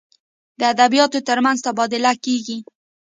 [0.59, 2.57] د ادبیاتو تر منځ تبادله کیږي.